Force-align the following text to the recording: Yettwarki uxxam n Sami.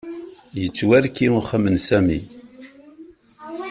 Yettwarki 0.59 1.25
uxxam 1.39 1.65
n 1.73 1.75
Sami. 1.87 2.19